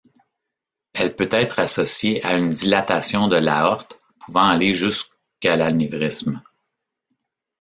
Elle 0.95 1.15
peut 1.15 1.29
être 1.31 1.59
associée 1.59 2.25
à 2.25 2.33
une 2.35 2.49
dilatation 2.49 3.27
de 3.27 3.37
l'aorte 3.37 3.99
pouvant 4.25 4.47
aller 4.47 4.73
jusqu'à 4.73 5.55
l'anévrisme. 5.55 6.41